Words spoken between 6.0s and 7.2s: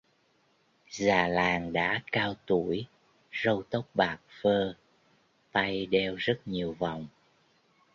rất nhiều vòng